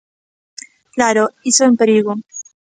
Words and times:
Claro, 0.95 1.23
iso 1.49 1.61
é 1.63 1.71
un 1.71 1.79
perigo. 1.81 2.13